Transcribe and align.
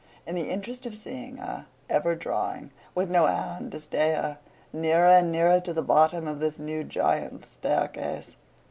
In 0.25 0.33
the 0.33 0.49
interest 0.49 0.87
of 0.87 0.95
seeing 0.95 1.37
her, 1.37 1.67
ever 1.87 2.15
drawing, 2.15 2.71
with 2.95 3.07
no 3.07 3.27
hand 3.27 3.71
to 3.73 3.79
stay 3.79 4.13
her, 4.15 4.39
nearer 4.73 5.05
and 5.09 5.31
nearer 5.31 5.59
to 5.59 5.73
the 5.73 5.83
bottom 5.83 6.27
of 6.27 6.39
this 6.39 6.57
new 6.57 6.83
Giant's 6.83 7.51
Staircase. 7.51 8.35